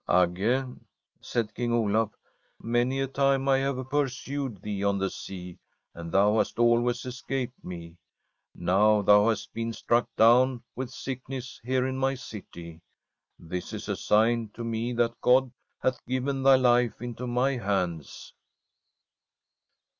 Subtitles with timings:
[0.09, 0.79] 'Agge,'
[1.21, 2.09] said King Olaf,'
[2.59, 5.59] many a time I have pursued thee on the sea,
[5.93, 7.97] and thou hast always escaped me.
[8.55, 12.81] Now thou hast been struck down with sickness here in my city.
[13.37, 15.51] This is a sign to me that God
[15.83, 18.33] hath given thy life into my hands.